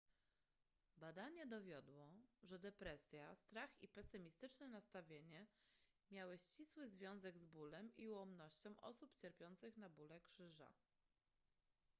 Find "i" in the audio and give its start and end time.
3.83-3.87, 7.97-8.07